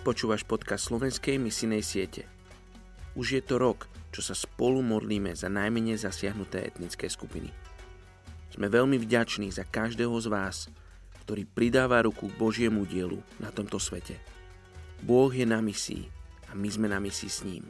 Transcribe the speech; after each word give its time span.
Počúvaš 0.00 0.48
podcast 0.48 0.88
slovenskej 0.88 1.36
misinej 1.36 1.84
siete. 1.84 2.24
Už 3.12 3.36
je 3.36 3.42
to 3.44 3.60
rok, 3.60 3.84
čo 4.08 4.24
sa 4.24 4.32
spolu 4.32 4.80
modlíme 4.80 5.36
za 5.36 5.52
najmenej 5.52 6.00
zasiahnuté 6.00 6.64
etnické 6.64 7.04
skupiny. 7.04 7.52
Sme 8.48 8.72
veľmi 8.72 8.96
vďační 8.96 9.52
za 9.52 9.68
každého 9.68 10.16
z 10.24 10.26
vás, 10.32 10.72
ktorý 11.20 11.44
pridáva 11.44 12.00
ruku 12.00 12.32
k 12.32 12.38
Božiemu 12.40 12.88
dielu 12.88 13.20
na 13.36 13.52
tomto 13.52 13.76
svete. 13.76 14.16
Boh 15.04 15.28
je 15.28 15.44
na 15.44 15.60
misii 15.60 16.08
a 16.48 16.56
my 16.56 16.68
sme 16.72 16.88
na 16.88 16.96
misii 16.96 17.28
s 17.28 17.44
ním. 17.44 17.68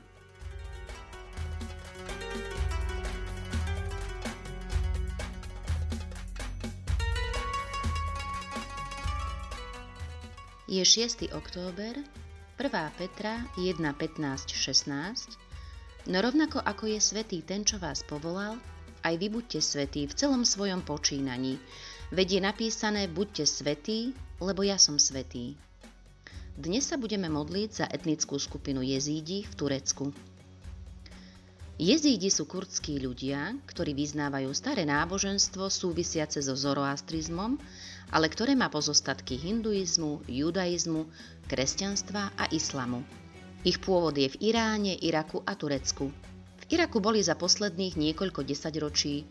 Je 10.71 10.87
6. 10.87 11.35
október, 11.35 11.99
1. 12.55 12.71
Petra 12.95 13.43
1, 13.59 13.75
15, 13.75 14.55
16, 14.55 15.35
no 16.07 16.23
rovnako 16.23 16.63
ako 16.63 16.87
je 16.95 17.03
svetý 17.03 17.43
ten, 17.43 17.67
čo 17.67 17.83
vás 17.83 18.07
povolal, 18.07 18.55
aj 19.03 19.19
vy 19.19 19.35
buďte 19.35 19.59
svetí 19.67 20.07
v 20.07 20.15
celom 20.15 20.47
svojom 20.47 20.87
počínaní, 20.87 21.59
veď 22.15 22.39
je 22.39 22.41
napísané 22.47 23.03
buďte 23.11 23.51
svetí, 23.51 24.15
lebo 24.39 24.63
ja 24.63 24.79
som 24.79 24.95
svetý. 24.95 25.59
Dnes 26.55 26.87
sa 26.87 26.95
budeme 26.95 27.27
modliť 27.27 27.71
za 27.75 27.87
etnickú 27.91 28.39
skupinu 28.39 28.87
jezídi 28.87 29.43
v 29.43 29.53
Turecku. 29.59 30.15
Jezídi 31.83 32.31
sú 32.31 32.47
kurdskí 32.47 33.03
ľudia, 33.03 33.59
ktorí 33.67 33.91
vyznávajú 33.97 34.55
staré 34.55 34.87
náboženstvo 34.87 35.67
súvisiace 35.67 36.39
so 36.39 36.55
zoroastrizmom, 36.55 37.59
ale 38.11 38.31
ktoré 38.31 38.59
má 38.59 38.71
pozostatky 38.71 39.39
hinduizmu, 39.39 40.27
judaizmu, 40.27 41.07
kresťanstva 41.47 42.35
a 42.37 42.45
islamu. 42.51 43.03
Ich 43.67 43.79
pôvod 43.83 44.15
je 44.19 44.31
v 44.31 44.55
Iráne, 44.55 44.95
Iraku 44.99 45.43
a 45.47 45.55
Turecku. 45.55 46.11
V 46.61 46.65
Iraku 46.71 46.99
boli 47.03 47.23
za 47.23 47.35
posledných 47.35 47.99
niekoľko 47.99 48.47
desaťročí 48.47 49.27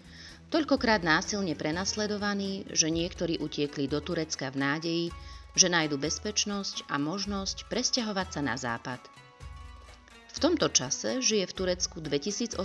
toľkokrát 0.49 1.05
násilne 1.05 1.53
prenasledovaní, 1.53 2.65
že 2.73 2.89
niektorí 2.89 3.37
utiekli 3.37 3.85
do 3.85 4.01
Turecka 4.01 4.49
v 4.49 4.57
nádeji, 4.57 5.05
že 5.53 5.69
nájdu 5.69 6.01
bezpečnosť 6.01 6.89
a 6.89 6.97
možnosť 6.97 7.69
presťahovať 7.69 8.27
sa 8.33 8.41
na 8.41 8.55
západ. 8.57 9.01
V 10.29 10.37
tomto 10.37 10.69
čase 10.69 11.21
žije 11.21 11.49
v 11.49 11.53
Turecku 11.57 11.97
2800 12.01 12.61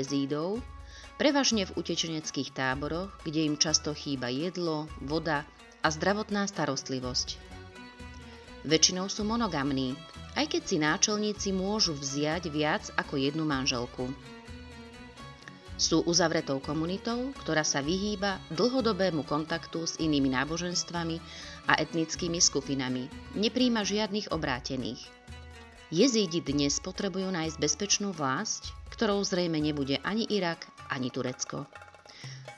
jezídov, 0.00 0.60
prevažne 1.22 1.62
v 1.70 1.78
utečeneckých 1.78 2.50
táboroch, 2.50 3.14
kde 3.22 3.46
im 3.46 3.54
často 3.54 3.94
chýba 3.94 4.26
jedlo, 4.26 4.90
voda 4.98 5.46
a 5.78 5.86
zdravotná 5.86 6.50
starostlivosť. 6.50 7.38
Väčšinou 8.66 9.06
sú 9.06 9.22
monogamní, 9.22 9.94
aj 10.34 10.50
keď 10.50 10.62
si 10.66 10.76
náčelníci 10.82 11.48
môžu 11.54 11.94
vziať 11.94 12.50
viac 12.50 12.90
ako 12.98 13.22
jednu 13.22 13.46
manželku. 13.46 14.10
Sú 15.78 16.02
uzavretou 16.10 16.58
komunitou, 16.58 17.30
ktorá 17.38 17.62
sa 17.62 17.86
vyhýba 17.86 18.42
dlhodobému 18.50 19.22
kontaktu 19.22 19.86
s 19.86 20.02
inými 20.02 20.26
náboženstvami 20.26 21.22
a 21.70 21.78
etnickými 21.78 22.42
skupinami. 22.42 23.06
Nepríjma 23.38 23.86
žiadnych 23.86 24.34
obrátených. 24.34 25.06
Jezídi 25.94 26.42
dnes 26.42 26.82
potrebujú 26.82 27.30
nájsť 27.30 27.56
bezpečnú 27.62 28.10
vlast, 28.10 28.74
ktorou 29.02 29.26
zrejme 29.26 29.58
nebude 29.58 29.98
ani 30.06 30.30
Irak, 30.30 30.62
ani 30.86 31.10
Turecko. 31.10 31.66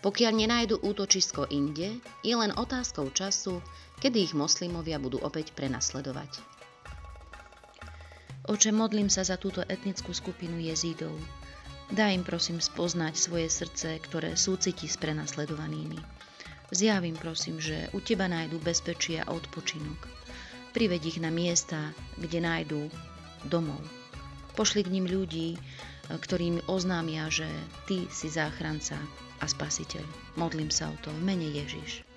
Pokiaľ 0.04 0.32
nenájdu 0.44 0.76
útočisko 0.76 1.48
inde, 1.48 2.04
je 2.20 2.34
len 2.36 2.52
otázkou 2.52 3.08
času, 3.16 3.64
kedy 4.04 4.28
ich 4.28 4.36
moslimovia 4.36 5.00
budú 5.00 5.24
opäť 5.24 5.56
prenasledovať. 5.56 6.44
Oče, 8.44 8.76
modlím 8.76 9.08
sa 9.08 9.24
za 9.24 9.40
túto 9.40 9.64
etnickú 9.64 10.12
skupinu 10.12 10.60
jezídov. 10.60 11.16
Daj 11.88 12.12
im 12.12 12.24
prosím 12.28 12.60
spoznať 12.60 13.16
svoje 13.16 13.48
srdce, 13.48 13.96
ktoré 14.04 14.36
súciti 14.36 14.84
s 14.84 15.00
prenasledovanými. 15.00 15.96
Zjavím 16.68 17.16
prosím, 17.16 17.56
že 17.56 17.88
u 17.96 18.04
Teba 18.04 18.28
nájdu 18.28 18.60
bezpečie 18.60 19.24
a 19.24 19.32
odpočinok. 19.32 19.96
Prived 20.76 21.08
ich 21.08 21.16
na 21.24 21.32
miesta, 21.32 21.96
kde 22.20 22.44
nájdú 22.44 22.92
domov. 23.48 23.80
Pošli 24.52 24.84
k 24.84 24.92
ním 24.92 25.08
ľudí, 25.08 25.56
ktorým 26.08 26.64
oznámia, 26.68 27.26
že 27.32 27.48
Ty 27.88 28.08
si 28.12 28.28
záchranca 28.28 28.96
a 29.40 29.46
spasiteľ. 29.48 30.04
Modlím 30.38 30.70
sa 30.70 30.92
o 30.92 30.96
to 31.02 31.10
v 31.10 31.24
mene 31.24 31.48
Ježiš. 31.50 32.13